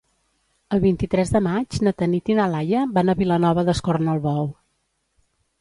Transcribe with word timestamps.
El 0.77 0.79
vint-i-tres 0.85 1.33
de 1.35 1.41
maig 1.49 1.77
na 1.87 1.93
Tanit 2.01 2.33
i 2.33 2.37
na 2.39 2.49
Laia 2.55 2.81
van 2.97 3.13
a 3.13 3.17
Vilanova 3.21 3.67
d'Escornalbou. 3.69 4.51